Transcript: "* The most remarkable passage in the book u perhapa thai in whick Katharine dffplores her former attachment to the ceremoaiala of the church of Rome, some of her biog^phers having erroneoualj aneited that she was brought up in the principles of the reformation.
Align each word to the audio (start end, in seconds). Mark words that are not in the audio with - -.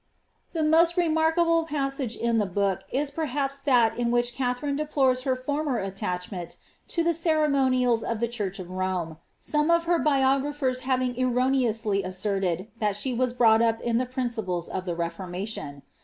"* 0.29 0.51
The 0.53 0.63
most 0.63 0.97
remarkable 0.97 1.63
passage 1.65 2.15
in 2.15 2.39
the 2.39 2.47
book 2.47 2.81
u 2.91 3.01
perhapa 3.01 3.63
thai 3.63 3.95
in 3.95 4.09
whick 4.09 4.33
Katharine 4.33 4.75
dffplores 4.75 5.25
her 5.25 5.35
former 5.35 5.77
attachment 5.77 6.57
to 6.87 7.03
the 7.03 7.11
ceremoaiala 7.11 8.11
of 8.11 8.19
the 8.19 8.27
church 8.27 8.57
of 8.57 8.71
Rome, 8.71 9.17
some 9.39 9.69
of 9.69 9.83
her 9.83 9.99
biog^phers 10.03 10.79
having 10.79 11.13
erroneoualj 11.13 12.01
aneited 12.03 12.69
that 12.79 12.95
she 12.95 13.13
was 13.13 13.31
brought 13.31 13.61
up 13.61 13.79
in 13.79 13.99
the 13.99 14.07
principles 14.07 14.67
of 14.67 14.85
the 14.85 14.95
reformation. 14.95 15.83